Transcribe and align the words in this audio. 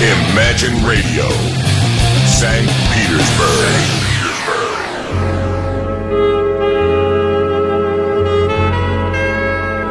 Imagine 0.00 0.76
Radio, 0.84 1.28
St. 2.26 2.68
Petersburg. 2.92 4.06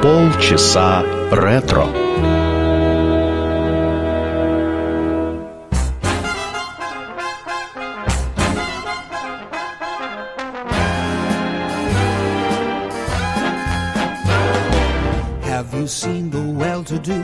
Полчаса 0.01 1.03
ретро. 1.31 1.87
Have 15.43 15.73
you 15.73 15.87
seen 15.87 16.29
the 16.29 16.41
well-to-do 16.41 17.21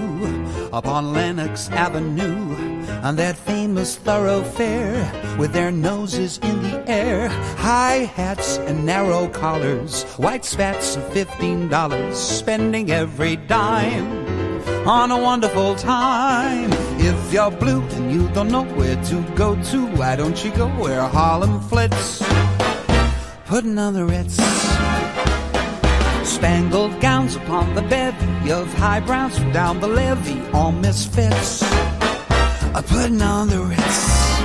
upon 0.73 1.13
Lenox 1.13 1.69
Avenue 1.69 2.74
On 3.02 3.16
that 3.16 3.36
famous 3.36 3.96
thoroughfare 3.96 5.36
with 5.38 5.52
their 5.52 5.70
noses 5.70 6.38
in 6.38 6.62
the 6.62 6.88
air, 6.88 7.28
high 7.56 8.04
hats 8.14 8.58
and 8.58 8.84
narrow 8.84 9.28
collars, 9.28 10.04
white 10.14 10.44
spats 10.44 10.96
fifteen 11.12 11.68
dollars, 11.68 12.16
spending 12.18 12.90
every 12.90 13.36
dime 13.36 14.26
on 14.86 15.10
a 15.10 15.18
wonderful 15.18 15.74
time. 15.76 16.70
If 16.98 17.32
you're 17.32 17.50
blue 17.50 17.82
and 17.82 18.10
you 18.10 18.28
don't 18.28 18.50
know 18.50 18.64
where 18.64 19.02
to 19.04 19.22
go 19.34 19.60
to, 19.70 19.86
why 19.96 20.16
don't 20.16 20.44
you 20.44 20.50
go 20.52 20.68
where 20.68 21.02
Harlem 21.02 21.60
flits? 21.60 22.22
Putting 23.46 23.78
on 23.78 23.94
the 23.94 24.04
Ritz. 24.04 24.36
Spangled 26.28 27.00
gowns 27.00 27.36
upon 27.36 27.74
the 27.74 27.82
bevy 27.82 28.50
of 28.50 28.72
high 28.74 29.00
browns 29.00 29.38
from 29.38 29.52
down 29.52 29.80
the 29.80 29.86
levee, 29.86 30.42
all 30.52 30.72
misfits. 30.72 31.62
A 32.76 32.82
putting 32.82 33.22
on 33.22 33.48
the 33.48 33.62
Ritz. 33.62 34.38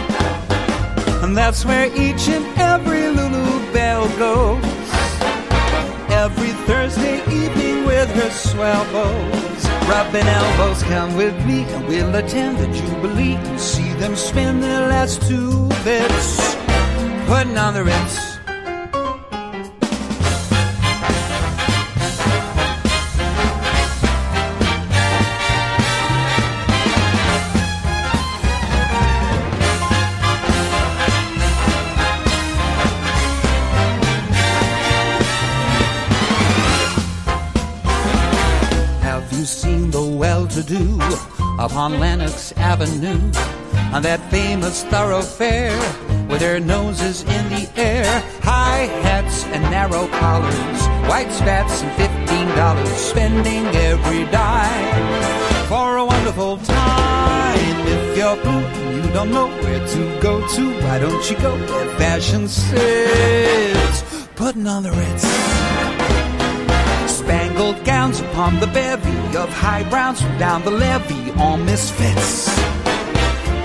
And 1.22 1.36
that's 1.36 1.66
where 1.66 1.88
each 1.88 2.30
and 2.30 2.46
every 2.58 3.10
Lulu 3.10 3.74
Belle 3.74 4.08
goes. 4.18 4.64
Every 6.10 6.52
Thursday 6.66 7.18
evening 7.26 7.84
with 7.84 8.10
her 8.12 8.30
swell 8.30 8.86
bows. 8.94 9.66
Rubbing 9.90 10.28
elbows, 10.28 10.82
come 10.84 11.18
with 11.18 11.36
me 11.46 11.64
and 11.64 11.86
we'll 11.90 12.16
attend 12.16 12.58
the 12.60 12.68
Jubilee 12.68 13.36
and 13.36 13.60
see 13.60 13.92
them 13.96 14.16
spin 14.16 14.62
their 14.62 14.88
last 14.88 15.22
two 15.28 15.68
bits. 15.84 16.56
Putting 17.28 17.58
on 17.58 17.74
the 17.74 17.84
Ritz. 17.84 18.31
Upon 41.66 42.00
Lenox 42.00 42.52
Avenue 42.58 43.22
on 43.94 44.02
that 44.02 44.20
famous 44.32 44.84
thoroughfare 44.86 45.78
with 46.28 46.40
their 46.40 46.60
noses 46.60 47.22
in 47.22 47.50
the 47.50 47.70
air, 47.76 48.06
high 48.42 48.88
hats 49.04 49.46
and 49.46 49.62
narrow 49.70 50.08
collars, 50.08 50.82
white 51.08 51.32
spats 51.32 51.84
and 51.84 51.92
fifteen 51.96 52.48
dollars, 52.56 52.90
spending 52.90 53.66
every 53.76 54.26
dime 54.32 55.68
for 55.68 55.98
a 55.98 56.06
wonderful 56.06 56.58
time. 56.58 57.88
If 57.88 58.18
you're 58.18 58.38
blue 58.38 58.96
you 58.96 59.14
don't 59.14 59.32
know 59.32 59.48
where 59.48 59.88
to 59.88 60.20
go 60.20 60.48
to, 60.56 60.82
why 60.82 60.98
don't 60.98 61.30
you 61.30 61.38
go 61.38 61.56
where 61.68 61.98
fashion 61.98 62.48
sits? 62.48 64.28
Putting 64.36 64.66
on 64.66 64.82
the 64.84 64.92
Ritz. 64.92 65.91
Spangled 67.72 67.86
gowns 67.86 68.20
upon 68.20 68.60
the 68.60 68.68
bevy 68.68 69.38
of 69.38 69.50
high 69.50 69.84
browns 69.90 70.22
from 70.22 70.38
down 70.38 70.62
the 70.64 70.72
levee, 70.72 71.32
all 71.40 71.56
misfits. 71.56 72.50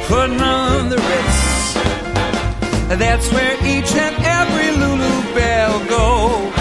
Putting 0.06 0.41
on 0.41 0.89
the 0.91 0.97
Ritz. 0.97 1.75
That's 3.00 3.33
where 3.33 3.55
each 3.65 3.93
and 3.94 4.15
every 4.22 4.71
Lulu 4.71 5.34
Belle 5.34 5.81
goes. 5.89 6.55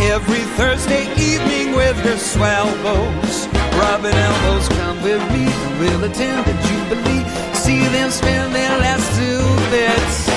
Every 0.00 0.44
Thursday 0.56 1.04
evening 1.20 1.76
with 1.76 1.96
her 1.98 2.16
swell 2.16 2.70
bows. 2.82 3.46
Rubbing 3.76 4.14
elbows, 4.14 4.68
come 4.68 5.02
with 5.02 5.22
me 5.32 5.44
and 5.44 5.80
we'll 5.80 6.04
attend 6.04 6.46
the 6.46 6.54
Jubilee. 6.66 7.24
See 7.54 7.84
them 7.88 8.10
spend 8.10 8.54
their 8.54 8.78
last 8.78 9.06
two 9.18 9.42
bits. 9.70 10.30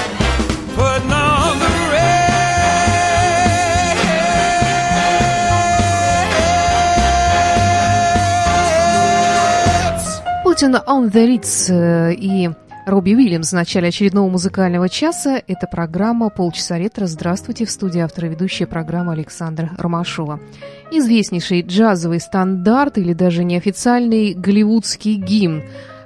Putting 0.76 1.14
on 1.14 1.60
the 1.60 1.75
Путин 10.56 10.76
on 10.88 11.12
the 11.12 11.28
Ritz 11.28 11.70
и 12.14 12.50
Робби 12.86 13.14
Уильямс 13.14 13.50
в 13.50 13.56
начале 13.56 13.90
очередного 13.90 14.30
музыкального 14.30 14.88
часа. 14.88 15.44
Это 15.48 15.68
программа 15.68 16.30
«Полчаса 16.30 16.78
ретро». 16.78 17.08
Здравствуйте, 17.08 17.66
в 17.66 17.70
студии 17.70 18.00
автора 18.00 18.28
ведущая 18.28 18.66
программа 18.66 19.12
Александра 19.12 19.72
Ромашова. 19.78 20.40
Известнейший 20.92 21.62
джазовый 21.62 22.22
стандарт 22.22 22.98
или 22.98 23.12
даже 23.12 23.44
неофициальный 23.44 24.34
голливудский 24.34 25.16
гимн, 25.16 25.62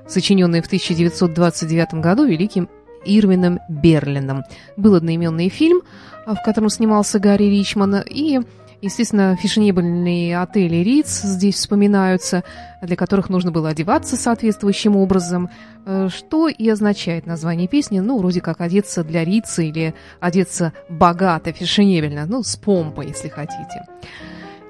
сочиненный 0.08 0.64
в 0.64 0.66
1929 0.66 2.02
году 2.02 2.26
великим 2.26 2.70
Ирвином 3.06 3.60
Берлином. 3.70 4.42
Был 4.76 4.96
одноименный 4.96 5.50
фильм, 5.50 5.84
в 6.26 6.38
котором 6.44 6.70
снимался 6.70 7.20
Гарри 7.20 7.44
Ричман, 7.44 7.98
и 8.04 8.40
Естественно, 8.82 9.36
фешенебельные 9.36 10.40
отели 10.40 10.78
Риц 10.78 11.22
здесь 11.22 11.56
вспоминаются, 11.56 12.46
для 12.82 12.96
которых 12.96 13.30
нужно 13.30 13.52
было 13.52 13.70
одеваться 13.70 14.16
соответствующим 14.16 14.96
образом, 14.96 15.50
э, 15.86 16.08
что 16.10 16.48
и 16.48 16.70
означает 16.70 17.26
название 17.26 17.68
песни, 17.68 18.00
ну, 18.00 18.18
вроде 18.18 18.40
как 18.40 18.62
одеться 18.62 19.04
для 19.04 19.26
Рица 19.26 19.64
или 19.64 19.94
одеться 20.22 20.72
богато, 20.88 21.52
фешенебельно, 21.52 22.26
ну, 22.26 22.42
с 22.42 22.56
помпой, 22.56 23.08
если 23.08 23.28
хотите. 23.28 23.86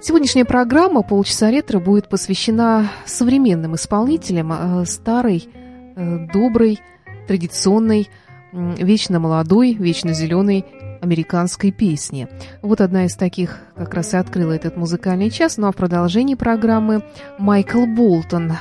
Сегодняшняя 0.02 0.46
программа 0.46 1.04
«Полчаса 1.04 1.52
ретро» 1.52 1.80
будет 1.80 2.10
посвящена 2.10 2.90
современным 3.06 3.76
исполнителям 3.76 4.52
э, 4.52 4.86
старой, 4.86 5.48
э, 5.96 6.28
доброй, 6.34 6.80
традиционной, 7.28 8.10
вечно 8.52 9.20
молодой, 9.20 9.74
вечно 9.74 10.14
зеленой 10.14 10.66
американской 11.02 11.72
песни. 11.72 12.28
Вот 12.62 12.82
одна 12.82 13.06
из 13.06 13.16
таких 13.16 13.60
как 13.76 13.94
раз 13.94 14.14
и 14.14 14.18
открыла 14.18 14.54
этот 14.54 14.78
музыкальный 14.78 15.30
час. 15.30 15.58
Ну 15.58 15.68
а 15.68 15.72
в 15.72 15.76
продолжении 15.76 16.36
программы 16.36 17.04
Майкл 17.38 17.86
Болтон, 17.86 18.54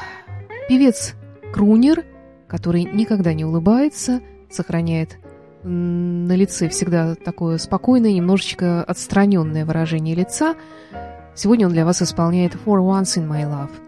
певец-крунер, 0.68 2.04
который 2.46 2.84
никогда 2.84 3.34
не 3.34 3.44
улыбается, 3.44 4.20
сохраняет 4.50 5.18
на 5.62 6.34
лице 6.34 6.68
всегда 6.68 7.14
такое 7.14 7.58
спокойное, 7.58 8.12
немножечко 8.12 8.82
отстраненное 8.84 9.64
выражение 9.64 10.14
лица. 10.14 10.54
Сегодня 11.34 11.66
он 11.66 11.72
для 11.72 11.84
вас 11.84 12.00
исполняет 12.02 12.54
«For 12.54 12.78
Once 12.78 13.16
in 13.16 13.28
My 13.28 13.44
Love». 13.44 13.87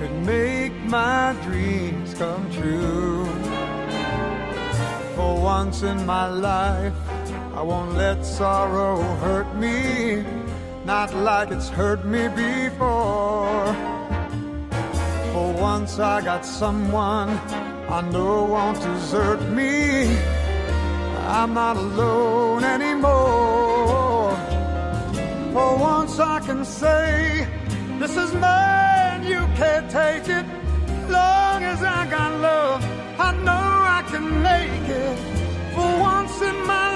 could 0.00 0.22
make 0.24 0.72
my 0.84 1.36
dreams 1.42 2.14
come 2.14 2.50
true. 2.50 3.26
For 5.14 5.38
once 5.38 5.82
in 5.82 6.06
my 6.06 6.26
life, 6.26 6.94
I 7.54 7.60
won't 7.60 7.92
let 7.92 8.24
sorrow 8.24 8.96
hurt 9.24 9.54
me. 9.56 10.24
not 10.86 11.14
like 11.14 11.50
it's 11.50 11.68
hurt 11.68 12.02
me 12.06 12.28
before. 12.28 13.66
For 15.32 15.52
once 15.52 15.98
I 15.98 16.22
got 16.22 16.46
someone 16.46 17.28
I 17.96 18.00
know 18.12 18.44
won't 18.44 18.80
desert 18.80 19.42
me. 19.50 20.16
I'm 21.40 21.52
not 21.52 21.76
alone 21.76 22.64
anymore. 22.64 24.30
For 25.52 25.70
once 25.76 26.18
I 26.18 26.40
can 26.40 26.64
say, 26.64 27.46
This 27.98 28.16
is 28.16 28.32
mine, 28.32 28.79
can't 29.60 29.90
take 29.90 30.26
it. 30.38 30.46
Long 31.10 31.62
as 31.72 31.82
I 31.82 32.08
got 32.08 32.30
love, 32.40 32.82
I 33.20 33.30
know 33.46 33.68
I 33.98 34.02
can 34.10 34.26
make 34.42 34.88
it. 34.88 35.18
For 35.74 35.90
once 36.00 36.40
in 36.40 36.56
my 36.66 36.89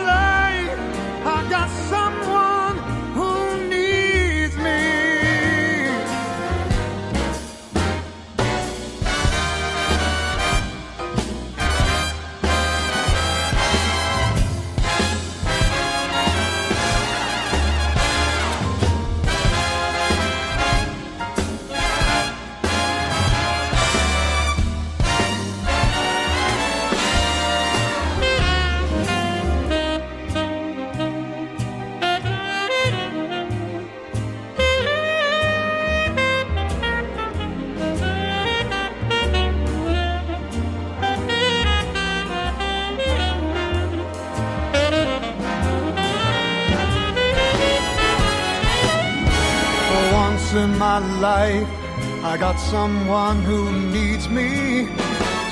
got 52.50 52.60
someone 52.60 53.40
who 53.40 53.72
needs 53.90 54.28
me, 54.28 54.86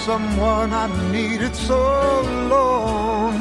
someone 0.04 0.74
I've 0.74 0.98
needed 1.10 1.56
so 1.56 1.80
long. 2.54 3.32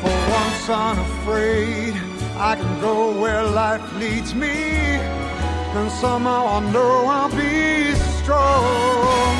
For 0.00 0.16
once 0.38 0.64
unafraid, 0.68 1.94
I 2.50 2.56
can 2.56 2.80
go 2.80 2.96
where 3.20 3.44
life 3.44 3.86
leads 3.96 4.34
me, 4.34 4.56
and 5.78 5.88
somehow 6.04 6.42
I 6.56 6.58
know 6.72 6.94
I'll 7.16 7.36
be 7.46 7.94
strong. 8.18 9.32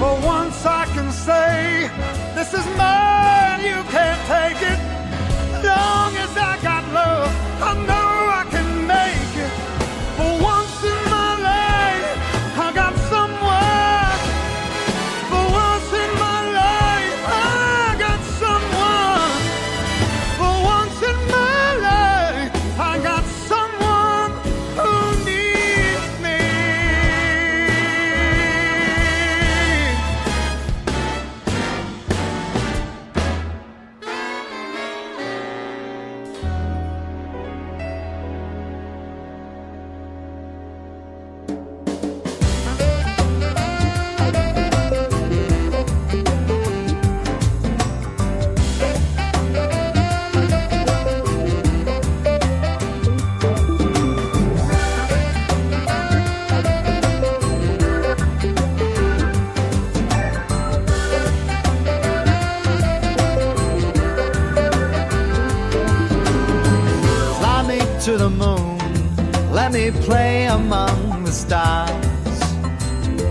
For 0.00 0.14
once 0.34 0.64
I 0.64 0.84
can 0.94 1.10
say, 1.10 1.90
This 2.36 2.50
is 2.60 2.66
mine, 2.82 3.60
you 3.70 3.80
can't 3.96 4.22
take 4.36 4.60
it. 4.72 4.80
Long 5.66 6.10
as 6.24 6.32
I 6.50 6.52
got 6.62 6.82
love, 6.92 7.32
I 7.70 7.72
know 7.88 7.93
to 68.04 68.18
the 68.18 68.28
moon. 68.28 68.76
Let 69.50 69.72
me 69.72 69.90
play 69.90 70.44
among 70.44 71.24
the 71.24 71.32
stars. 71.32 72.38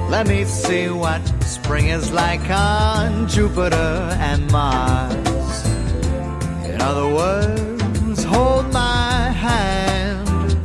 Let 0.10 0.26
me 0.26 0.46
see 0.46 0.90
what 0.90 1.22
spring 1.44 1.90
is 1.90 2.12
like 2.12 2.50
on 2.50 3.28
Jupiter 3.28 4.10
and 4.20 4.52
Mars. 4.52 5.66
In 6.66 6.82
other 6.82 7.08
words, 7.08 8.24
hold 8.24 8.74
my 8.74 9.30
hand. 9.46 10.58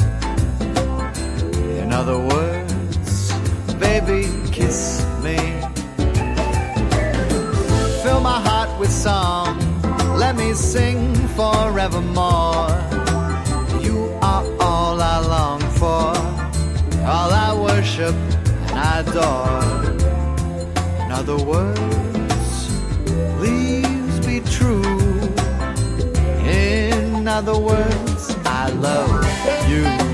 In 1.83 1.93
other 1.93 2.19
words, 2.19 3.33
baby, 3.75 4.23
kiss 4.51 5.05
me. 5.23 5.37
Fill 8.03 8.21
my 8.23 8.41
heart 8.41 8.71
with 8.81 8.91
song. 8.91 9.59
Let 10.17 10.35
me 10.35 10.55
sing 10.55 11.15
forevermore. 11.37 12.88
All 17.09 17.33
I 17.33 17.55
worship 17.55 18.15
and 18.15 19.09
adore. 19.09 19.63
In 21.05 21.11
other 21.11 21.39
words, 21.39 22.69
please 23.39 24.27
be 24.27 24.41
true. 24.41 24.85
In 26.45 27.27
other 27.27 27.59
words, 27.59 28.37
I 28.45 28.69
love 28.71 29.25
you. 29.71 30.08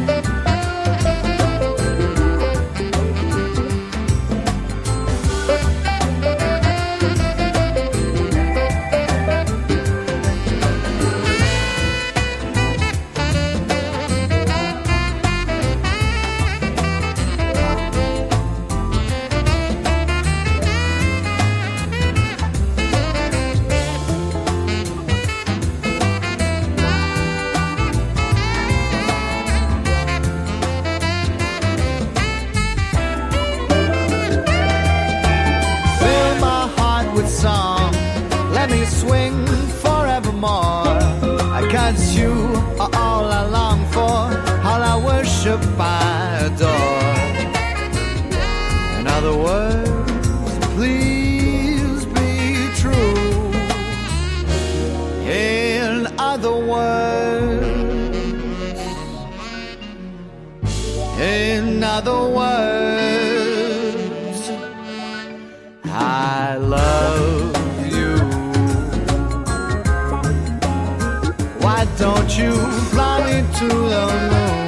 Why 72.24 72.30
don't 72.30 72.38
you 72.42 72.52
fly 72.90 73.16
me 73.26 73.36
to 73.58 73.68
the 73.92 74.04
moon? 74.30 74.66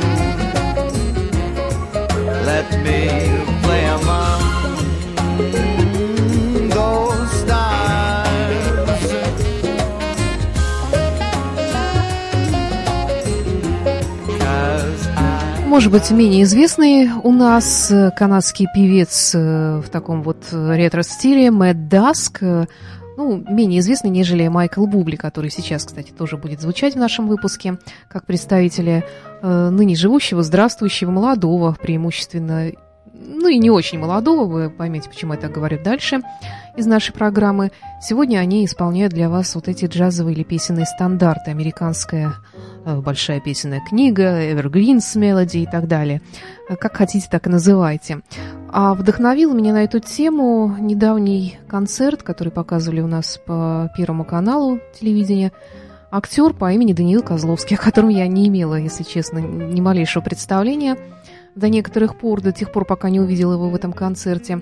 Let 2.44 2.68
me 2.84 3.00
play 3.62 3.84
among 3.96 4.40
those 6.68 7.30
stars. 7.40 7.66
Может 15.66 15.90
быть, 15.92 16.10
менее 16.10 16.42
известный 16.42 17.08
у 17.22 17.32
нас 17.32 17.90
канадский 18.18 18.66
певец 18.74 19.34
э, 19.34 19.80
в 19.80 19.88
таком 19.88 20.22
вот 20.22 20.44
ретро-стиле 20.52 21.50
Мэтт 21.50 21.88
Даск, 21.88 22.42
ну, 23.16 23.36
менее 23.48 23.80
известный, 23.80 24.10
нежели 24.10 24.48
Майкл 24.48 24.86
Бубли, 24.86 25.16
который 25.16 25.50
сейчас, 25.50 25.84
кстати, 25.84 26.10
тоже 26.10 26.36
будет 26.36 26.60
звучать 26.60 26.94
в 26.94 26.98
нашем 26.98 27.28
выпуске, 27.28 27.78
как 28.08 28.26
представители 28.26 29.04
э, 29.42 29.68
ныне 29.70 29.94
живущего, 29.94 30.42
здравствующего, 30.42 31.10
молодого, 31.10 31.76
преимущественно, 31.80 32.72
ну 33.12 33.48
и 33.48 33.58
не 33.58 33.70
очень 33.70 33.98
молодого, 33.98 34.44
вы 34.44 34.70
поймете, 34.70 35.08
почему 35.08 35.32
я 35.32 35.38
так 35.38 35.52
говорю 35.52 35.82
дальше, 35.82 36.20
из 36.76 36.86
нашей 36.86 37.12
программы. 37.12 37.72
Сегодня 38.00 38.38
они 38.38 38.64
исполняют 38.64 39.12
для 39.12 39.28
вас 39.28 39.54
вот 39.54 39.68
эти 39.68 39.86
джазовые 39.86 40.34
или 40.34 40.44
песенные 40.44 40.86
стандарты, 40.86 41.50
американская 41.50 42.34
Э, 42.86 43.00
большая 43.00 43.40
песенная 43.40 43.80
книга, 43.80 44.44
Evergreens 44.52 45.16
Melody 45.16 45.64
и 45.64 45.66
так 45.66 45.88
далее. 45.88 46.22
Э, 46.68 46.76
как 46.76 46.96
хотите, 46.96 47.26
так 47.28 47.48
и 47.48 47.50
называйте. 47.50 48.20
А 48.68 48.94
вдохновил 48.94 49.52
меня 49.54 49.72
на 49.72 49.82
эту 49.82 49.98
тему 49.98 50.76
недавний 50.78 51.58
концерт, 51.66 52.22
который 52.22 52.52
показывали 52.52 53.00
у 53.00 53.08
нас 53.08 53.40
по 53.44 53.90
Первому 53.96 54.24
каналу 54.24 54.78
телевидения. 54.98 55.50
Актер 56.12 56.54
по 56.54 56.72
имени 56.72 56.92
Даниил 56.92 57.22
Козловский, 57.24 57.76
о 57.76 57.80
котором 57.80 58.10
я 58.10 58.28
не 58.28 58.46
имела, 58.46 58.76
если 58.76 59.02
честно, 59.02 59.38
ни 59.38 59.80
малейшего 59.80 60.22
представления 60.22 60.96
до 61.56 61.68
некоторых 61.68 62.16
пор, 62.16 62.40
до 62.40 62.52
тех 62.52 62.70
пор, 62.70 62.84
пока 62.84 63.10
не 63.10 63.18
увидела 63.18 63.54
его 63.54 63.68
в 63.68 63.74
этом 63.74 63.92
концерте. 63.92 64.60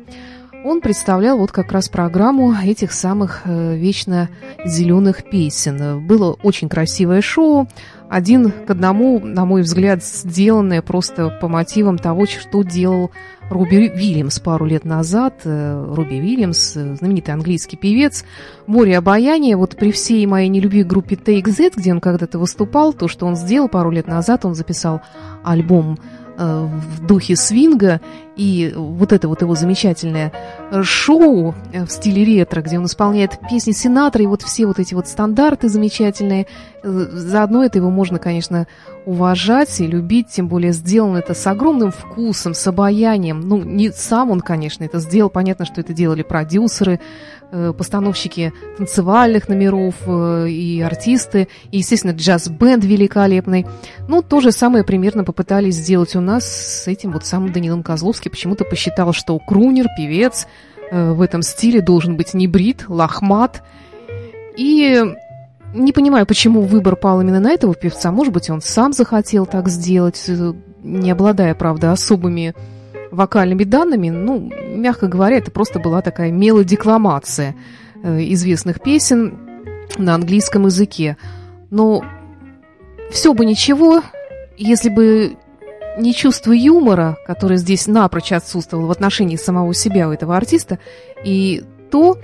Он 0.65 0.81
представлял 0.81 1.37
вот 1.37 1.53
как 1.53 1.73
раз 1.73 1.91
программу 1.91 2.55
этих 2.55 2.93
самых 2.93 3.43
э, 3.45 3.77
вечно 3.77 4.31
зеленых 4.65 5.23
песен. 5.29 6.07
Было 6.07 6.33
очень 6.43 6.71
красивое 6.71 7.21
шоу, 7.21 7.69
один 8.09 8.51
к 8.51 8.71
одному, 8.71 9.21
на 9.21 9.45
мой 9.45 9.61
взгляд, 9.61 10.03
сделанное 10.03 10.81
просто 10.81 11.29
по 11.29 11.49
мотивам 11.49 11.99
того, 11.99 12.25
что 12.25 12.63
делал 12.63 13.11
Руби 13.51 13.89
Вильямс 13.89 14.39
пару 14.41 14.65
лет 14.65 14.87
назад. 14.87 15.43
Э, 15.45 15.85
Руби 15.95 16.19
Вильямс, 16.19 16.77
э, 16.77 16.95
знаменитый 16.95 17.35
английский 17.35 17.77
певец, 17.77 18.25
«Море 18.67 18.97
обаяния». 18.97 19.59
Вот 19.59 19.77
при 19.77 19.93
всей 19.93 20.25
моей 20.25 20.49
нелюбви 20.49 20.83
к 20.83 20.87
группе 20.87 21.17
Take 21.17 21.51
Z, 21.51 21.73
где 21.77 21.93
он 21.93 22.01
когда-то 22.01 22.39
выступал, 22.39 22.95
то, 22.95 23.07
что 23.07 23.27
он 23.27 23.37
сделал 23.37 23.69
пару 23.69 23.91
лет 23.91 24.07
назад, 24.07 24.47
он 24.47 24.55
записал 24.55 25.03
альбом 25.45 25.99
в 26.37 27.07
духе 27.07 27.37
свинга, 27.37 28.01
и 28.37 28.73
вот 28.75 29.13
это 29.13 29.29
вот 29.29 29.43
его 29.43 29.55
замечательное 29.55 30.33
шоу 30.83 31.55
э, 31.73 31.85
в 31.85 31.91
стиле 31.91 32.25
ретро, 32.25 32.63
где 32.63 32.79
он 32.79 32.87
исполняет 32.87 33.39
песни 33.49 33.73
Синатра, 33.73 34.23
и 34.23 34.27
вот 34.27 34.43
все 34.43 34.67
вот 34.67 34.79
эти 34.79 34.95
вот 34.95 35.07
стандарты 35.07 35.69
замечательные. 35.69 36.47
Э, 36.83 37.07
заодно 37.13 37.65
это 37.65 37.79
его 37.79 37.91
можно, 37.91 38.19
конечно, 38.19 38.67
уважать 39.07 39.81
и 39.81 39.87
любить, 39.87 40.29
тем 40.29 40.49
более 40.49 40.73
сделано 40.73 41.19
это 41.19 41.35
с 41.35 41.47
огромным 41.47 41.93
вкусом, 41.93 42.55
с 42.55 42.67
обаянием. 42.67 43.41
Ну, 43.41 43.63
не 43.63 43.91
сам 43.91 44.31
он, 44.31 44.41
конечно, 44.41 44.83
это 44.85 44.99
сделал, 44.99 45.31
понятно, 45.31 45.65
что 45.65 45.81
это 45.81 45.93
делали 45.93 46.23
продюсеры, 46.23 47.01
Э, 47.57 47.73
постановщики 47.73 48.53
танцевальных 48.79 49.49
номеров 49.49 49.95
э, 50.07 50.49
и 50.49 50.81
артисты, 50.81 51.47
и, 51.71 51.79
естественно, 51.79 52.11
джаз-бенд 52.11 52.85
великолепный. 52.85 53.65
Ну, 54.09 54.23
то 54.23 54.41
же 54.41 54.51
самое 54.51 54.83
примерно 54.83 55.23
попытались 55.23 55.77
сделать 55.77 56.17
у 56.17 56.21
нас 56.21 56.45
с 56.45 56.89
этим 56.89 57.13
вот 57.13 57.27
самым 57.27 57.53
Данилом 57.53 57.85
Козловским. 57.85 58.24
Почему-то 58.31 58.65
посчитал, 58.65 59.13
что 59.13 59.39
крунер, 59.39 59.87
певец 59.97 60.47
э, 60.91 61.13
в 61.13 61.21
этом 61.21 61.43
стиле 61.43 61.81
должен 61.81 62.17
быть 62.17 62.35
не 62.35 62.47
брит, 62.47 62.85
лохмат. 62.89 63.63
И 64.57 65.03
не 65.75 65.93
понимаю, 65.93 66.27
почему 66.27 66.63
выбор 66.63 66.97
пал 66.97 67.21
именно 67.21 67.41
на 67.41 67.51
этого 67.51 67.75
певца. 67.75 68.13
Может 68.13 68.33
быть, 68.33 68.49
он 68.51 68.61
сам 68.61 68.93
захотел 68.93 69.47
так 69.47 69.69
сделать, 69.69 70.31
не 70.83 71.11
обладая, 71.11 71.55
правда, 71.55 71.93
особыми 71.93 72.55
вокальными 73.11 73.65
данными, 73.65 74.11
ну, 74.11 74.51
мягко 74.75 75.07
говоря, 75.07 75.39
это 75.39 75.51
просто 75.51 75.79
была 75.79 76.03
такая 76.03 76.31
мелодекламация 76.31 77.55
э, 78.03 78.21
известных 78.33 78.81
песен 78.81 79.39
на 79.97 80.15
английском 80.15 80.67
языке. 80.67 81.17
Но 81.71 82.05
все 83.11 83.33
бы 83.33 83.45
ничего, 83.45 84.03
если 84.57 84.89
бы 84.89 85.37
не 85.99 86.15
чувство 86.15 86.53
юмора, 86.53 87.19
которое 87.27 87.57
здесь 87.57 87.87
напрочь 87.87 88.33
отсутствовало 88.33 88.87
в 88.87 88.91
отношении 88.91 89.37
самого 89.37 89.75
себя 89.75 90.09
у 90.09 90.13
этого 90.13 90.37
артиста, 90.37 90.79
и 91.25 91.65
то, 91.91 92.19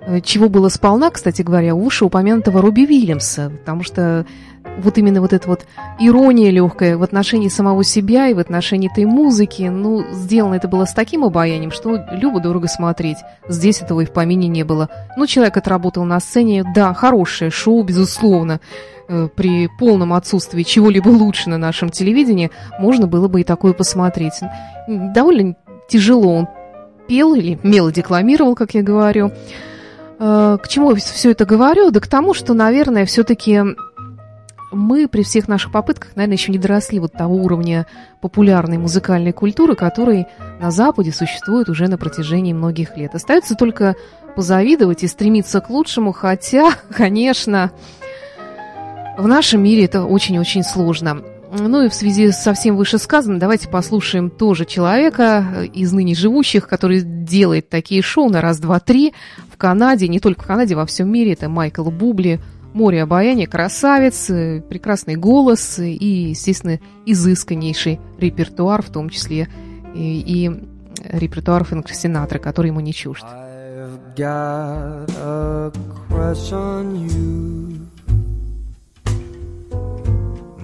э, 0.00 0.20
чего 0.20 0.48
было 0.48 0.68
сполна, 0.68 1.10
кстати 1.10 1.42
говоря, 1.42 1.74
уши 1.74 2.04
упомянутого 2.04 2.60
Робби 2.60 2.82
Вильямса, 2.82 3.50
потому 3.50 3.84
что 3.84 4.26
вот 4.78 4.98
именно 4.98 5.20
вот 5.20 5.32
эта 5.32 5.48
вот 5.48 5.66
ирония 5.98 6.50
легкая 6.50 6.96
в 6.96 7.02
отношении 7.02 7.48
самого 7.48 7.84
себя 7.84 8.28
и 8.28 8.34
в 8.34 8.38
отношении 8.38 8.90
этой 8.90 9.04
музыки, 9.04 9.62
ну, 9.62 10.04
сделано 10.12 10.54
это 10.54 10.68
было 10.68 10.84
с 10.84 10.92
таким 10.92 11.24
обаянием, 11.24 11.70
что 11.70 12.04
любо-дорого 12.10 12.68
смотреть. 12.68 13.18
Здесь 13.48 13.82
этого 13.82 14.00
и 14.00 14.06
в 14.06 14.12
помине 14.12 14.48
не 14.48 14.64
было. 14.64 14.88
Ну, 15.16 15.26
человек 15.26 15.56
отработал 15.56 16.04
на 16.04 16.20
сцене, 16.20 16.64
да, 16.74 16.94
хорошее 16.94 17.50
шоу, 17.50 17.82
безусловно. 17.82 18.60
Э, 19.08 19.28
при 19.34 19.68
полном 19.78 20.12
отсутствии 20.12 20.62
чего-либо 20.62 21.08
лучше 21.08 21.50
на 21.50 21.58
нашем 21.58 21.90
телевидении 21.90 22.50
можно 22.78 23.06
было 23.06 23.28
бы 23.28 23.42
и 23.42 23.44
такое 23.44 23.72
посмотреть. 23.72 24.40
Довольно 24.88 25.56
тяжело 25.88 26.34
он 26.34 26.48
пел 27.08 27.34
или 27.34 27.58
мелодекламировал, 27.62 28.54
как 28.54 28.74
я 28.74 28.82
говорю. 28.82 29.32
Э, 30.18 30.56
к 30.62 30.68
чему 30.68 30.94
все 30.94 31.32
это 31.32 31.44
говорю? 31.44 31.90
Да 31.90 32.00
к 32.00 32.06
тому, 32.06 32.32
что, 32.32 32.54
наверное, 32.54 33.04
все-таки 33.04 33.60
мы 34.72 35.08
при 35.08 35.22
всех 35.22 35.48
наших 35.48 35.72
попытках, 35.72 36.16
наверное, 36.16 36.36
еще 36.36 36.50
не 36.50 36.58
доросли 36.58 36.98
вот 36.98 37.12
того 37.12 37.36
уровня 37.36 37.86
популярной 38.20 38.78
музыкальной 38.78 39.32
культуры, 39.32 39.74
который 39.74 40.26
на 40.60 40.70
Западе 40.70 41.12
существует 41.12 41.68
уже 41.68 41.88
на 41.88 41.98
протяжении 41.98 42.52
многих 42.52 42.96
лет. 42.96 43.14
Остается 43.14 43.54
только 43.54 43.96
позавидовать 44.34 45.02
и 45.02 45.08
стремиться 45.08 45.60
к 45.60 45.70
лучшему, 45.70 46.12
хотя, 46.12 46.72
конечно, 46.94 47.72
в 49.18 49.26
нашем 49.26 49.62
мире 49.62 49.84
это 49.84 50.04
очень-очень 50.04 50.62
сложно. 50.62 51.22
Ну 51.54 51.82
и 51.82 51.90
в 51.90 51.94
связи 51.94 52.30
со 52.30 52.54
всем 52.54 52.76
вышесказанным, 52.76 53.38
давайте 53.38 53.68
послушаем 53.68 54.30
тоже 54.30 54.64
человека 54.64 55.68
из 55.74 55.92
ныне 55.92 56.14
живущих, 56.14 56.66
который 56.66 57.02
делает 57.02 57.68
такие 57.68 58.00
шоу 58.00 58.30
на 58.30 58.40
раз, 58.40 58.58
два, 58.58 58.80
три 58.80 59.12
в 59.52 59.58
Канаде, 59.58 60.08
не 60.08 60.18
только 60.18 60.44
в 60.44 60.46
Канаде, 60.46 60.74
во 60.74 60.86
всем 60.86 61.12
мире. 61.12 61.34
Это 61.34 61.50
Майкл 61.50 61.84
Бубли, 61.90 62.40
море 62.74 63.02
обаяния, 63.02 63.46
красавец, 63.46 64.30
э, 64.30 64.62
прекрасный 64.68 65.16
голос 65.16 65.78
и, 65.78 66.30
естественно, 66.30 66.78
изысканнейший 67.06 68.00
репертуар, 68.18 68.82
в 68.82 68.90
том 68.90 69.08
числе 69.10 69.48
и, 69.94 70.20
и 70.20 70.50
репертуар 71.04 71.64
Фрэнка 71.64 71.94
Синатра, 71.94 72.38
который 72.38 72.68
ему 72.68 72.80
не 72.80 72.92
чужд. 72.92 73.24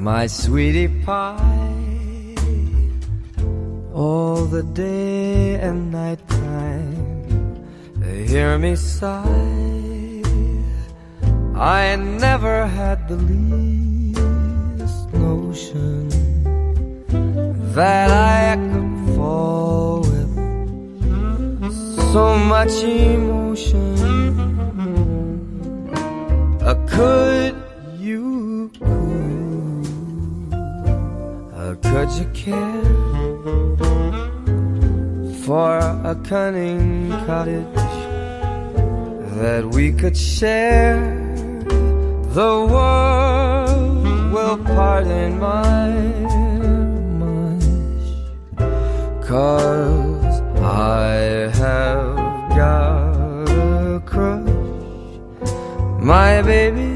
My 0.01 0.27
sweetie 0.29 0.89
pie, 1.05 2.37
all 3.93 4.47
the 4.47 4.63
day 4.73 5.59
and 5.61 5.91
night 5.91 6.21
time, 6.29 7.67
hear 8.29 8.59
me 8.59 8.77
sigh. 8.77 9.78
I 11.59 11.97
never 11.97 12.67
had 12.69 13.09
the 13.09 13.17
least 13.17 14.23
notion 15.13 16.09
that 17.75 18.11
I 18.13 18.55
could 18.55 19.17
fall 19.17 20.03
with 20.03 20.33
so 22.13 22.39
much 22.39 22.71
emotion. 22.85 23.99
Uh, 26.63 26.75
could 26.87 27.57
you, 27.99 28.71
uh, 31.57 31.75
could 31.83 32.11
you 32.21 32.27
care 32.35 32.85
for 35.43 35.79
a 36.07 36.15
cunning 36.23 37.11
cottage 37.27 37.75
that 39.41 39.69
we 39.73 39.91
could 39.91 40.17
share? 40.17 41.18
The 42.35 42.67
world 42.73 44.33
will 44.33 44.59
pardon 44.65 45.39
my 45.39 45.91
mush 47.21 47.69
Cause 49.27 50.41
I 50.61 51.51
have 51.55 52.17
got 52.57 53.49
a 53.51 54.01
crush. 54.05 54.49
My 56.01 56.43
baby 56.43 56.88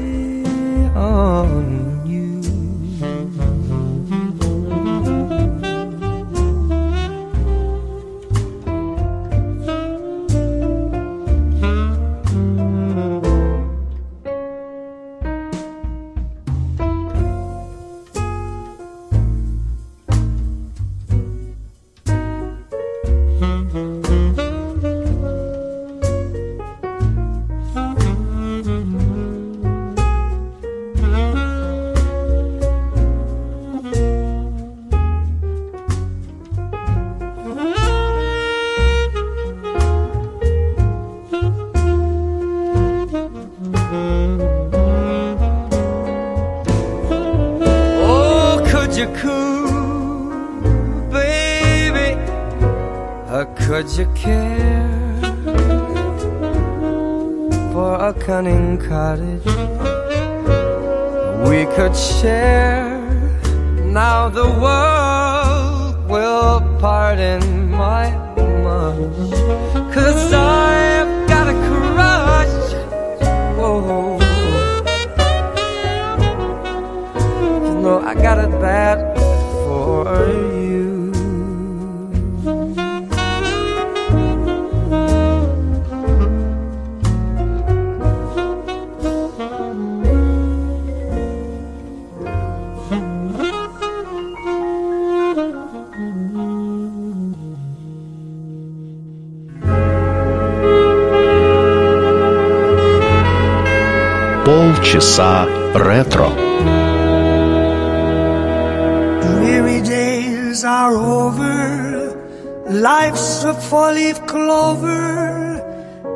could 53.65 53.89
you 53.97 54.05
care 54.13 55.19
for 57.71 57.95
a 57.95 58.13
cunning 58.13 58.77
cottage 58.77 59.45
we 61.47 61.65
could 61.75 61.95
share? 61.95 62.99
Now 63.85 64.27
the 64.27 64.47
world 64.63 66.09
will 66.09 66.59
pardon 66.79 67.71
my 67.71 68.11
much, 68.63 69.31
cause 69.93 70.33
I've 70.33 71.27
got 71.29 71.47
a 71.47 71.57
crush. 71.67 72.73
Whoa. 73.57 74.19
You 77.65 77.81
know, 77.81 78.01
I 78.05 78.13
got 78.13 78.39
it 78.39 78.51
bad 78.59 78.97
for 79.63 80.27
you. 80.27 80.52
Полчаса 104.44 105.46
ретро. 105.74 106.30
Dreary 109.22 109.80
days 109.82 110.64
are 110.64 110.96
over. 110.96 112.16
Life's 112.70 113.44
a 113.44 113.54
four-leaf 113.54 114.18
clover. 114.26 115.62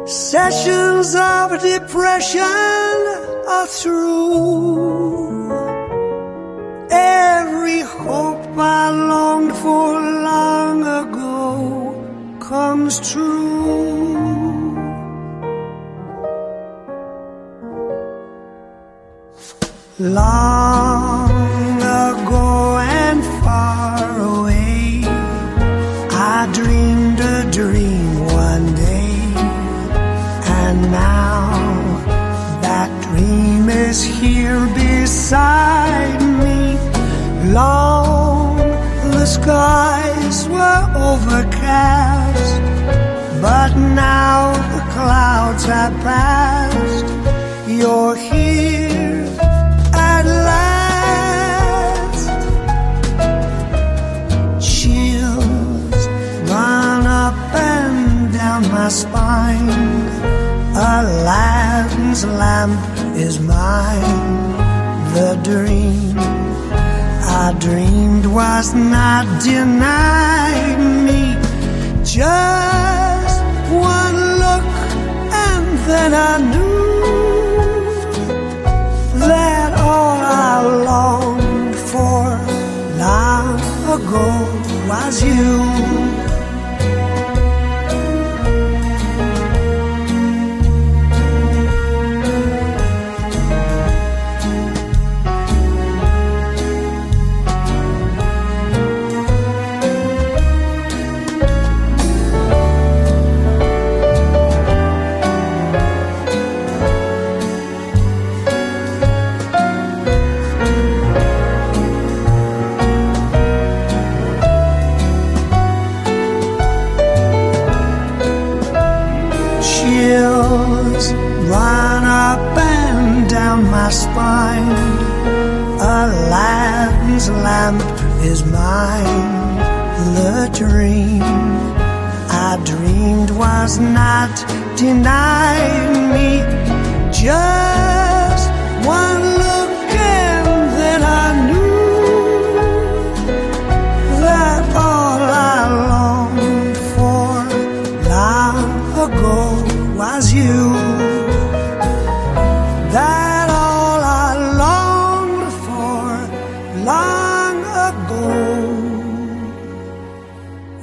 Sessions 0.07 1.15
of 1.15 1.61
depression 1.61 2.43
are 3.49 3.67
through. 3.67 5.53
Every 6.91 7.81
hope 7.81 8.47
I 8.59 8.91
longed 8.91 9.55
for 9.63 9.93
long 10.31 10.83
ago 10.83 11.95
comes 12.41 12.95
true. 13.13 14.36
Long 20.08 21.82
ago 21.82 22.78
and 22.78 23.22
far 23.44 24.20
away, 24.22 25.02
I 26.12 26.50
dreamed 26.54 27.20
a 27.20 27.52
dream 27.52 28.26
one 28.28 28.74
day, 28.74 29.20
and 30.64 30.82
now 30.94 31.50
that 32.62 32.90
dream 33.04 33.68
is 33.68 34.02
here 34.02 34.66
beside 34.76 36.22
me. 36.22 36.78
Long 37.52 38.58
the 39.12 39.26
skies 39.26 40.48
were 40.48 40.84
overcast, 40.96 42.62
but 43.42 43.76
now 43.76 44.54
the 44.74 44.84
clouds 44.94 45.66
have 45.66 45.94
passed. 46.02 47.06
You're 47.68 48.16
was 68.38 68.76
not 68.76 69.26
denied 69.42 70.80
me. 71.08 71.22
Just 72.04 73.42
one 73.74 74.18
look, 74.44 74.68
and 75.48 75.66
then 75.90 76.12
I 76.14 76.36
knew 76.52 76.86
that 79.28 79.70
all 79.80 80.20
I 80.50 80.56
longed 80.90 81.76
for 81.92 82.26
long 83.04 83.60
ago 83.98 84.28
was 84.88 85.24
you. 85.24 85.87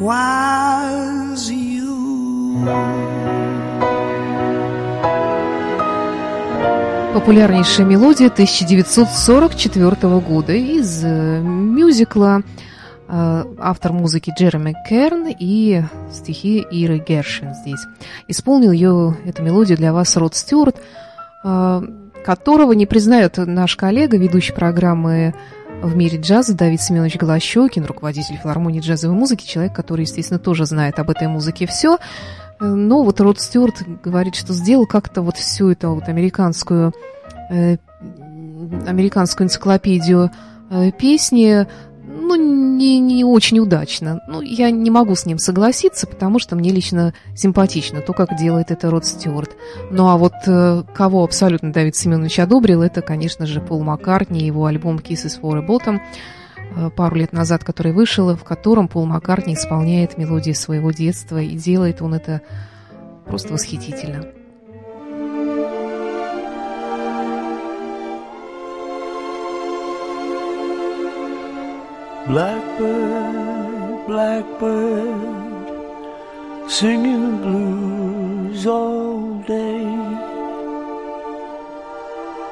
Was 0.05 1.51
you. 1.51 1.85
Популярнейшая 7.15 7.87
мелодия 7.87 8.27
1944 8.27 10.21
года 10.21 10.53
из 10.53 11.03
э, 11.05 11.41
мюзикла 11.41 12.43
э, 13.09 13.45
автор 13.59 13.93
музыки 13.93 14.33
Джереми 14.37 14.75
Керн 14.87 15.29
и 15.29 15.83
стихи 16.13 16.59
Иры 16.71 16.99
Гершин 16.99 17.55
здесь. 17.55 17.81
Исполнил 18.29 18.73
ее, 18.73 19.17
эту 19.25 19.43
мелодию 19.43 19.79
для 19.79 19.93
вас 19.95 20.17
Род 20.17 20.35
Стюарт, 20.35 20.83
э, 21.45 21.83
которого 22.25 22.73
не 22.73 22.85
признает 22.85 23.39
наш 23.39 23.77
коллега, 23.77 24.19
ведущий 24.19 24.53
программы 24.53 25.35
в 25.83 25.97
мире 25.97 26.19
джаза 26.19 26.55
Давид 26.55 26.81
Семенович 26.81 27.17
Голощекин, 27.17 27.85
руководитель 27.85 28.37
филармонии 28.37 28.81
джазовой 28.81 29.17
музыки, 29.17 29.47
человек, 29.47 29.75
который, 29.75 30.03
естественно, 30.03 30.39
тоже 30.39 30.67
знает 30.67 30.99
об 30.99 31.11
этой 31.11 31.29
музыке 31.29 31.67
все. 31.67 31.99
Но 32.61 33.03
вот 33.03 33.21
Род 33.21 33.41
Стюарт 33.41 33.83
говорит, 34.03 34.35
что 34.35 34.53
сделал 34.53 34.87
как-то 34.87 35.23
вот 35.23 35.37
всю 35.37 35.71
эту 35.71 35.95
вот 35.95 36.09
американскую, 36.09 36.93
э, 37.51 37.77
американскую 38.87 39.47
энциклопедию 39.47 40.31
э, 40.71 40.93
песни, 40.93 41.67
ну, 42.37 42.77
не, 42.77 42.99
не 42.99 43.25
очень 43.25 43.59
удачно. 43.59 44.21
Ну, 44.27 44.41
я 44.41 44.71
не 44.71 44.91
могу 44.91 45.15
с 45.15 45.27
ним 45.27 45.39
согласиться, 45.39 46.07
потому 46.07 46.39
что 46.39 46.57
мне 46.57 46.71
лично 46.71 47.15
симпатично 47.35 48.01
то, 48.01 48.13
как 48.13 48.37
делает 48.37 48.71
это 48.71 48.91
Род 48.91 49.07
Стюарт. 49.07 49.57
Ну, 49.91 50.09
а 50.09 50.17
вот 50.17 50.35
э, 50.47 50.83
кого 50.95 51.25
абсолютно 51.25 51.73
Давид 51.73 51.97
Семенович 51.97 52.41
одобрил, 52.41 52.83
это, 52.83 53.03
конечно 53.03 53.47
же, 53.47 53.61
Пол 53.61 53.83
Маккартни, 53.83 54.41
его 54.45 54.67
альбом 54.67 54.97
«Kisses 54.99 55.41
for 55.41 55.59
a 55.59 55.67
Bottom», 55.67 56.01
э, 56.77 56.91
пару 56.91 57.17
лет 57.17 57.33
назад, 57.33 57.65
который 57.65 57.93
вышел, 57.93 58.35
в 58.37 58.45
котором 58.45 58.89
Пол 58.89 59.07
Маккартни 59.07 59.55
исполняет 59.55 60.19
мелодии 60.19 60.53
своего 60.53 60.91
детства, 60.91 61.41
и 61.41 61.57
делает 61.57 62.03
он 62.03 62.15
это 62.15 62.43
просто 63.27 63.53
восхитительно. 63.53 64.27
Blackbird, 72.27 74.07
blackbird, 74.07 75.71
singing 76.71 77.33
the 77.33 77.37
blues 77.47 78.67
all 78.67 79.43
day, 79.47 79.85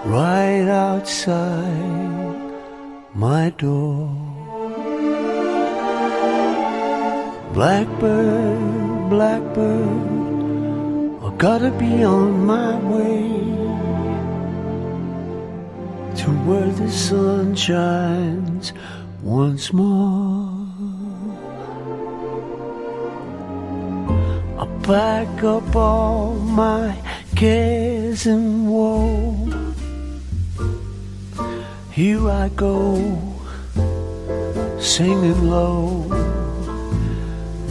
right 0.05 0.69
outside 0.69 2.37
my 3.15 3.49
door. 3.57 4.11
Blackbird, 7.55 9.09
blackbird, 9.09 10.03
I 11.25 11.35
gotta 11.39 11.71
be 11.71 12.05
on 12.05 12.45
my 12.45 12.77
way 12.93 13.23
to 16.21 16.31
where 16.45 16.71
the 16.73 16.91
sun 16.91 17.55
shines 17.55 18.75
once 19.23 19.73
more. 19.73 20.67
I 24.59 24.67
pack 24.83 25.45
up 25.45 25.77
all 25.77 26.35
my 26.35 26.97
cares 27.37 28.27
and 28.27 28.69
woe. 28.69 29.49
Here 31.91 32.29
I 32.29 32.49
go, 32.51 32.97
singing 34.81 35.49
low. 35.49 36.09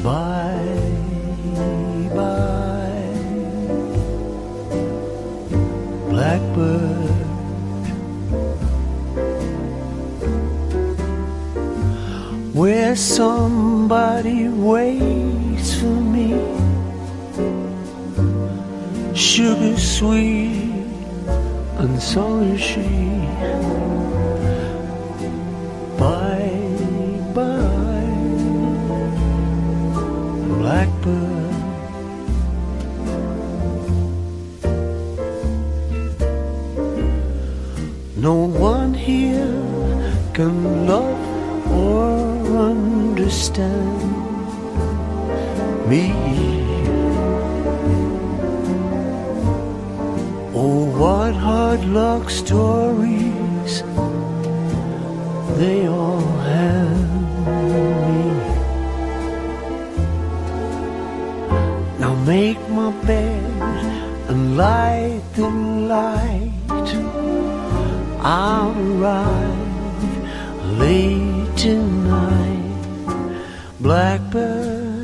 Bye, 0.03 0.50
Where 12.61 12.95
somebody 12.95 14.47
waits 14.47 15.73
for 15.79 15.97
me, 16.13 16.29
sugar 19.15 19.75
sweet, 19.79 20.85
and 21.79 21.99
so 21.99 22.37
is 22.41 22.61
she. 22.61 22.85
Bye, 25.97 26.77
bye, 27.33 28.13
blackbird. 30.61 31.55
No 38.17 38.35
one 38.45 38.93
here 38.93 39.49
can 40.35 40.85
love 40.85 41.20
understand 43.31 44.01
me. 45.89 46.11
Oh, 50.53 50.83
what 50.99 51.33
hard 51.33 51.81
luck 51.85 52.29
stories 52.29 53.83
they 55.57 55.87
all 55.87 56.27
have 56.51 57.45
me. 58.05 58.23
Now 61.99 62.13
make 62.33 62.59
my 62.69 62.91
bed 63.07 63.61
and 64.29 64.57
light 64.57 65.21
the 65.35 65.49
light. 65.93 66.49
I'll 68.23 68.75
arrive 68.91 69.71
late 70.79 71.57
tonight, 71.57 72.60
Blackbird. 73.81 75.01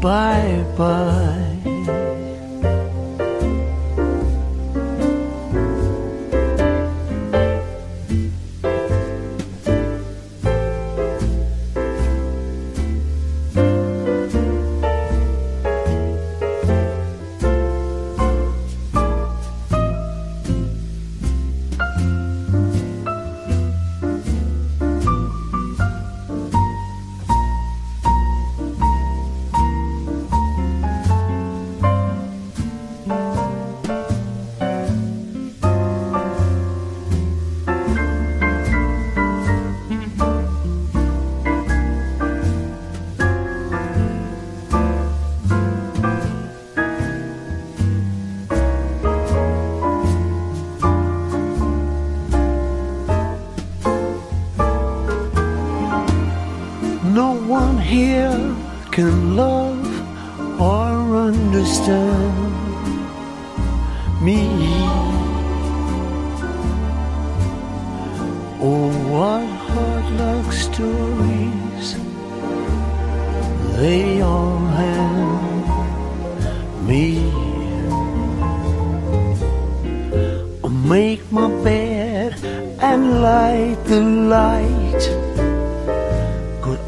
Bye 0.00 0.64
bye. 0.78 1.45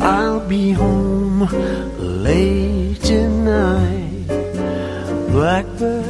I'll 0.00 0.40
be 0.48 0.72
home 0.72 1.40
late 1.98 3.00
tonight. 3.02 4.26
Blackbird. 5.30 6.04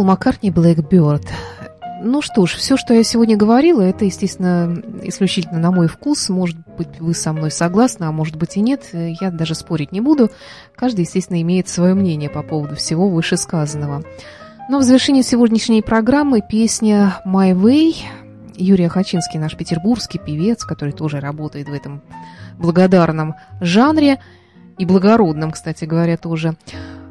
Пол 0.00 0.06
Маккартни 0.06 0.50
Blackbird. 0.50 1.28
Ну 2.02 2.22
что 2.22 2.46
ж, 2.46 2.54
все, 2.54 2.78
что 2.78 2.94
я 2.94 3.04
сегодня 3.04 3.36
говорила, 3.36 3.82
это, 3.82 4.06
естественно, 4.06 4.82
исключительно 5.02 5.58
на 5.58 5.70
мой 5.70 5.88
вкус. 5.88 6.30
Может 6.30 6.56
быть, 6.78 6.98
вы 7.00 7.12
со 7.12 7.34
мной 7.34 7.50
согласны, 7.50 8.04
а 8.04 8.10
может 8.10 8.36
быть 8.36 8.56
и 8.56 8.62
нет. 8.62 8.88
Я 8.94 9.30
даже 9.30 9.54
спорить 9.54 9.92
не 9.92 10.00
буду. 10.00 10.30
Каждый, 10.74 11.02
естественно, 11.02 11.42
имеет 11.42 11.68
свое 11.68 11.92
мнение 11.92 12.30
по 12.30 12.42
поводу 12.42 12.76
всего 12.76 13.10
вышесказанного. 13.10 14.02
Но 14.70 14.78
в 14.78 14.84
завершении 14.84 15.20
сегодняшней 15.20 15.82
программы 15.82 16.40
песня 16.40 17.20
«My 17.26 17.52
Way» 17.52 17.96
Юрий 18.56 18.88
Хачинский, 18.88 19.38
наш 19.38 19.54
петербургский 19.54 20.18
певец, 20.18 20.64
который 20.64 20.94
тоже 20.94 21.20
работает 21.20 21.68
в 21.68 21.74
этом 21.74 22.00
благодарном 22.56 23.34
жанре 23.60 24.18
и 24.78 24.86
благородном, 24.86 25.50
кстати 25.50 25.84
говоря, 25.84 26.16
тоже, 26.16 26.56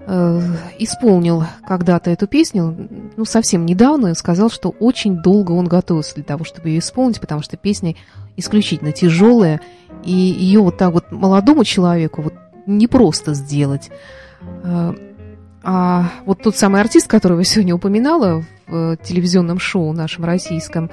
э, 0.10 0.41
исполнил 0.80 1.43
когда-то 1.67 2.10
эту 2.10 2.28
песню, 2.28 2.89
ну, 3.15 3.26
совсем 3.26 3.65
недавно, 3.65 4.08
и 4.08 4.15
сказал, 4.15 4.50
что 4.50 4.69
очень 4.80 5.22
долго 5.22 5.52
он 5.52 5.67
готовился 5.67 6.15
для 6.15 6.24
того, 6.24 6.43
чтобы 6.43 6.69
ее 6.69 6.80
исполнить, 6.80 7.22
потому 7.22 7.41
что 7.41 7.58
песня 7.58 7.95
исключительно 8.36 8.91
тяжелая, 8.91 9.62
и 10.04 10.12
ее 10.12 10.62
вот 10.62 10.78
так 10.78 10.93
вот 10.93 11.12
молодому 11.12 11.63
человеку 11.63 12.24
вот 12.24 12.34
не 12.65 12.88
просто 12.88 13.34
сделать. 13.36 13.89
Э, 14.63 14.93
А 15.62 16.06
вот 16.26 16.41
тот 16.41 16.56
самый 16.56 16.80
артист, 16.80 17.08
которого 17.08 17.39
я 17.39 17.45
сегодня 17.45 17.76
упоминала 17.76 18.45
в 18.67 18.74
э, 18.74 18.98
телевизионном 19.04 19.60
шоу 19.60 19.91
нашем 19.91 20.24
российском, 20.24 20.89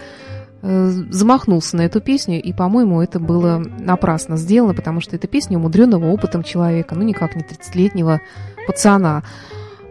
замахнулся 0.62 1.76
на 1.76 1.82
эту 1.82 2.00
песню, 2.00 2.42
и, 2.42 2.52
по-моему, 2.52 3.00
это 3.00 3.20
было 3.20 3.58
напрасно 3.58 4.36
сделано, 4.36 4.74
потому 4.74 5.00
что 5.00 5.14
это 5.14 5.28
песня 5.28 5.58
умудренного 5.58 6.10
опытом 6.10 6.42
человека, 6.42 6.94
ну, 6.94 7.02
никак 7.02 7.36
не 7.36 7.42
30-летнего 7.42 8.20
пацана. 8.66 9.22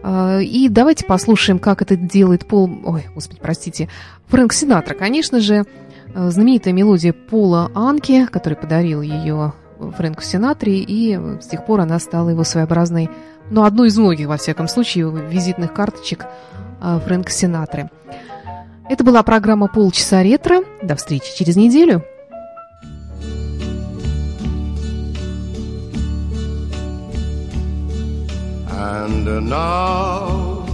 А, 0.03 0.39
и 0.39 0.69
давайте 0.69 1.05
послушаем, 1.05 1.59
как 1.59 1.81
это 1.81 1.95
делает 1.95 2.45
Пол... 2.45 2.69
Ой, 2.85 3.05
господи, 3.13 3.39
простите. 3.41 3.89
Фрэнк 4.27 4.53
Синатра, 4.53 4.93
конечно 4.93 5.39
же, 5.39 5.65
э, 6.13 6.29
знаменитая 6.29 6.73
мелодия 6.73 7.13
Пола 7.13 7.71
Анки, 7.73 8.25
который 8.27 8.55
подарил 8.55 9.01
ее 9.01 9.53
Фрэнку 9.79 10.21
Синатре, 10.21 10.79
и 10.79 11.17
с 11.41 11.47
тех 11.47 11.65
пор 11.65 11.81
она 11.81 11.99
стала 11.99 12.29
его 12.29 12.43
своеобразной 12.43 13.09
ну, 13.49 13.63
одну 13.63 13.85
из 13.85 13.97
многих, 13.97 14.27
во 14.27 14.37
всяком 14.37 14.67
случае, 14.67 15.11
визитных 15.29 15.73
карточек 15.73 16.25
Фрэнка 16.79 17.31
Синатры. 17.31 17.89
Это 18.87 19.03
была 19.03 19.23
программа 19.23 19.67
«Полчаса 19.67 20.21
ретро». 20.21 20.61
До 20.83 20.95
встречи 20.95 21.35
через 21.35 21.55
неделю. 21.55 22.03
And 28.69 29.49
now 29.49 30.65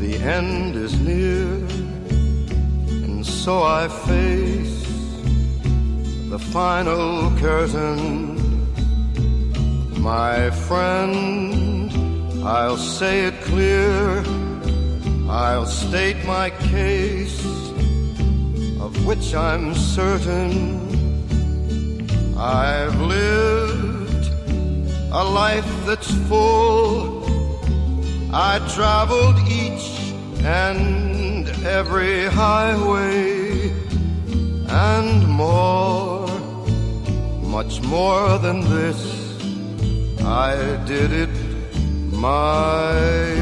the 0.00 0.16
end 0.24 0.76
is 0.76 0.98
near, 1.00 1.44
and 3.04 3.24
so 3.26 3.62
I 3.62 3.88
face 3.88 4.86
the 6.30 6.38
final 6.38 7.30
curtain. 7.38 8.38
My 9.98 10.50
friend 10.66 11.92
I'll 12.44 12.78
say 12.78 13.26
it 13.26 13.34
clear, 13.44 14.24
I'll 15.28 15.66
state 15.66 16.24
my 16.24 16.50
case, 16.50 17.44
of 18.80 19.06
which 19.06 19.34
I'm 19.34 19.74
certain. 19.74 20.80
I've 22.36 23.00
lived 23.00 24.26
a 25.12 25.24
life 25.24 25.70
that's 25.86 26.10
full. 26.28 27.24
I 28.32 28.58
traveled 28.74 29.38
each 29.48 29.86
and 30.44 31.48
every 31.64 32.26
highway 32.26 33.70
and 34.68 35.28
more, 35.28 36.26
much 37.42 37.80
more 37.82 38.38
than 38.38 38.60
this. 38.62 39.00
I 40.24 40.82
did 40.86 41.12
it 41.12 41.34
my 42.10 43.41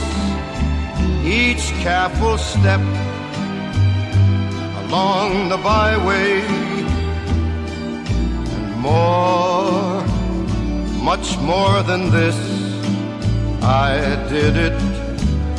each 1.23 1.71
careful 1.83 2.37
step 2.37 2.81
along 4.83 5.49
the 5.49 5.57
byway, 5.57 6.41
and 8.55 8.75
more, 8.77 10.03
much 11.03 11.37
more 11.39 11.83
than 11.83 12.09
this, 12.09 12.37
I 13.61 14.15
did 14.29 14.57
it 14.57 14.81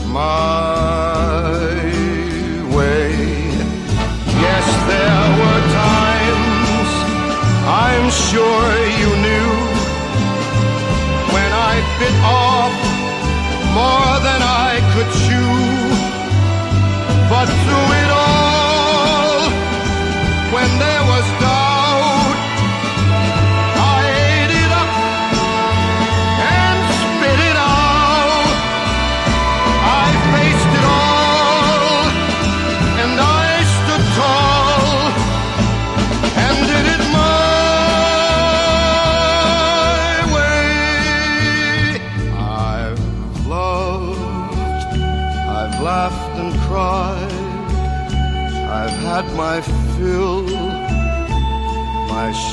my 0.08 1.52
way. 2.76 3.12
Yes, 4.44 4.66
there 4.88 5.21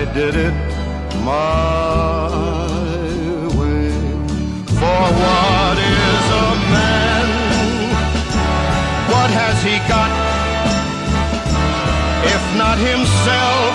I 0.00 0.04
did 0.14 0.36
it 0.36 0.54
my 1.24 2.30
way. 3.58 3.90
For 4.78 5.02
what 5.22 5.76
is 5.76 6.24
a 6.46 6.50
man? 6.74 7.26
What 9.12 9.30
has 9.40 9.56
he 9.68 9.76
got? 9.90 10.12
If 12.34 12.42
not 12.62 12.78
himself, 12.78 13.72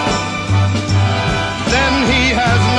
then 1.73 1.93
he 2.11 2.23
has 2.41 2.72